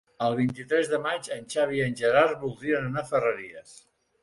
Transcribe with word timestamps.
El 0.27 0.35
vint-i-tres 0.37 0.89
de 0.93 0.99
maig 1.03 1.29
en 1.35 1.45
Xavi 1.55 1.77
i 1.81 1.85
en 1.89 1.95
Gerard 2.01 2.41
voldrien 2.47 2.89
anar 2.91 3.03
a 3.07 3.11
Ferreries. 3.13 3.79